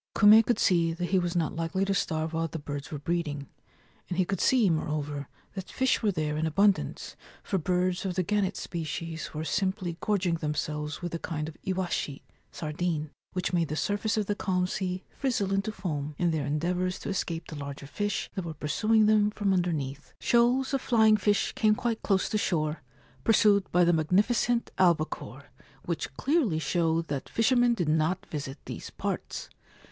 [0.15, 3.47] Kume could see that he was not likely to starve while the birds were breeding,
[4.09, 8.15] and he could see, more over, that fish were there in abundance, for birds of
[8.15, 13.67] the gannet species were simply gorging themselves with a kind of iwashi (sardine), which made
[13.67, 17.11] the surface of the calm sea frizzle into foam in their endeavours to 170 The
[17.11, 20.13] King of Torijima escape the larger fish that were pursuing them from underneath.
[20.19, 22.81] Shoals of flying fish came quite close to shore,
[23.23, 25.51] pursued by the magnificent albacore;
[25.85, 29.47] which clearly showed that fishermen did not visit these parts.